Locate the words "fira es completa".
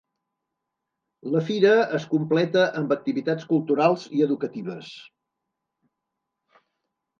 1.49-2.65